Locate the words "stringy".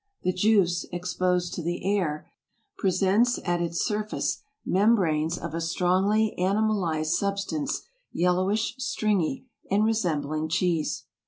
8.79-9.45